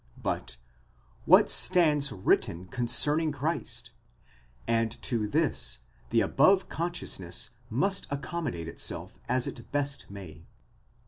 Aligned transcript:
but, 0.17 0.57
what 1.25 1.47
stands 1.47 2.11
written 2.11 2.65
concerning 2.65 3.31
Christ? 3.31 3.91
and 4.67 4.99
to 5.03 5.27
this 5.27 5.81
the 6.09 6.21
above 6.21 6.69
consciousness 6.69 7.51
must 7.69 8.07
accommodate 8.09 8.67
itself 8.67 9.19
as 9.29 9.45
it 9.45 9.71
best 9.71 10.09
may. 10.09 10.47